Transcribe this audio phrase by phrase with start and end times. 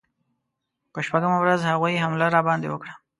[0.93, 2.93] په شپږمه ورځ هغوی حمله راباندې وکړه.